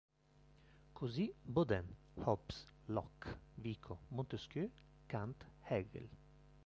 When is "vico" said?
3.53-3.99